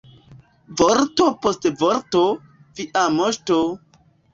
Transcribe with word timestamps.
Vorto 0.81 1.27
post 1.47 1.69
vorto, 1.85 2.25
Via 2.83 3.09
moŝto! 3.23 3.65